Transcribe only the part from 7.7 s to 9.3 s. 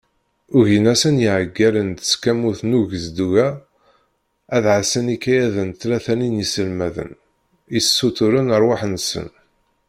i ssuturen rrwaḥ-nsen.